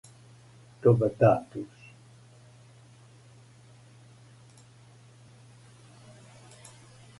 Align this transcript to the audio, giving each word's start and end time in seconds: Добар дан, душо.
Добар 0.85 1.11
дан, 1.19 1.41
душо. 1.51 1.87